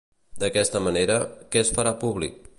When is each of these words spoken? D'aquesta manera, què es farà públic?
D'aquesta 0.43 0.81
manera, 0.87 1.19
què 1.53 1.65
es 1.65 1.73
farà 1.79 1.97
públic? 2.07 2.47